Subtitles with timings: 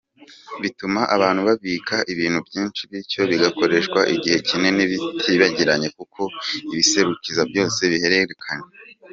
[0.61, 6.21] Bituma abantu babika ibintu byinshi bityo bigakoreshwa igihe kinini bitibagiranye kuko
[6.73, 8.67] ibisekuruza byose bibihererekanya.